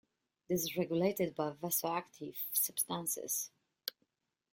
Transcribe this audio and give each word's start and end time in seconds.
This 0.49 0.61
is 0.63 0.75
regulated 0.75 1.35
by 1.35 1.51
vasoactive 1.51 2.35
substances. 2.53 3.51